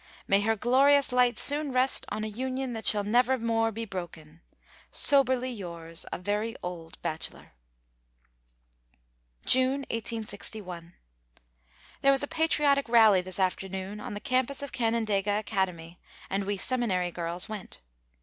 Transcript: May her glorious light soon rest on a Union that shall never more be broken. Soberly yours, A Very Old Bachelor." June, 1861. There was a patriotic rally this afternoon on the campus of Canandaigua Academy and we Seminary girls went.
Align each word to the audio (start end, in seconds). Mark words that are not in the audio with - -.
May 0.27 0.41
her 0.41 0.55
glorious 0.55 1.11
light 1.11 1.37
soon 1.37 1.71
rest 1.71 2.07
on 2.09 2.23
a 2.23 2.27
Union 2.27 2.73
that 2.73 2.87
shall 2.87 3.03
never 3.03 3.37
more 3.37 3.71
be 3.71 3.85
broken. 3.85 4.41
Soberly 4.89 5.51
yours, 5.51 6.07
A 6.11 6.17
Very 6.17 6.55
Old 6.63 6.99
Bachelor." 7.03 7.53
June, 9.45 9.81
1861. 9.91 10.95
There 12.01 12.11
was 12.11 12.23
a 12.23 12.27
patriotic 12.27 12.89
rally 12.89 13.21
this 13.21 13.39
afternoon 13.39 13.99
on 13.99 14.15
the 14.15 14.19
campus 14.19 14.63
of 14.63 14.71
Canandaigua 14.71 15.37
Academy 15.37 15.99
and 16.31 16.45
we 16.45 16.57
Seminary 16.57 17.11
girls 17.11 17.47
went. 17.47 17.79